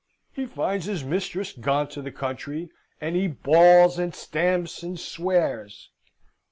[0.33, 5.91] He finds his mistress gone to the country, and he bawls, and stamps, and swears.